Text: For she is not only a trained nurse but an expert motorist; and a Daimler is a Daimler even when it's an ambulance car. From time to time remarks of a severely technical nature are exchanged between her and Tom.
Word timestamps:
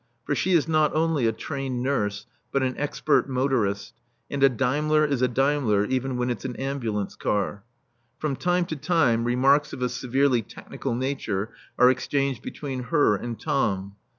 For 0.25 0.33
she 0.33 0.53
is 0.53 0.67
not 0.67 0.95
only 0.95 1.27
a 1.27 1.31
trained 1.31 1.83
nurse 1.83 2.25
but 2.51 2.63
an 2.63 2.73
expert 2.75 3.29
motorist; 3.29 3.93
and 4.31 4.41
a 4.41 4.49
Daimler 4.49 5.05
is 5.05 5.21
a 5.21 5.27
Daimler 5.27 5.85
even 5.85 6.17
when 6.17 6.31
it's 6.31 6.43
an 6.43 6.55
ambulance 6.55 7.15
car. 7.15 7.63
From 8.17 8.35
time 8.35 8.65
to 8.65 8.75
time 8.75 9.25
remarks 9.25 9.73
of 9.73 9.83
a 9.83 9.89
severely 9.89 10.41
technical 10.41 10.95
nature 10.95 11.51
are 11.77 11.91
exchanged 11.91 12.41
between 12.41 12.85
her 12.85 13.15
and 13.15 13.39
Tom. 13.39 13.95